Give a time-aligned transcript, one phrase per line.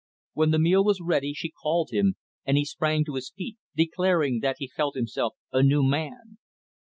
[0.33, 4.39] When the meal was ready, she called him, and he sprang to his feet, declaring
[4.39, 6.39] that he felt himself a new man.